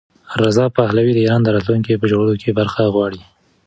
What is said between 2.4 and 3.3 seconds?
کې برخه غواړي.